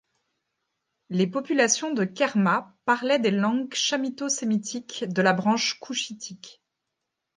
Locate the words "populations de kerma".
1.27-2.75